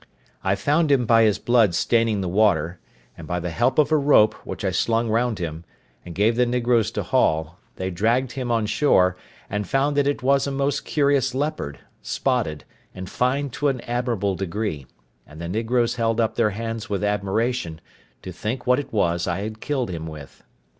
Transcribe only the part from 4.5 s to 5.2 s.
I slung